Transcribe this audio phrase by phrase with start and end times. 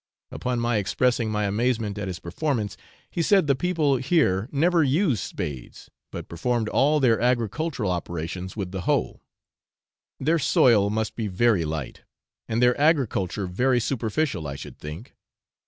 [0.31, 2.75] Upon my expressing my amazement at his performance,
[3.11, 8.71] he said the people here never used spades, but performed all their agricultural operations with
[8.71, 9.21] the hoe.
[10.19, 12.01] Their soil must be very light
[12.47, 15.13] and their agriculture very superficial, I should think.